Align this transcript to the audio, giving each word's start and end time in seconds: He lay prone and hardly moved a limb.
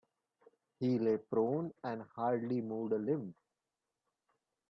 He 0.79 0.97
lay 0.97 1.17
prone 1.17 1.71
and 1.83 2.01
hardly 2.15 2.59
moved 2.59 2.93
a 2.93 2.97
limb. 2.97 3.35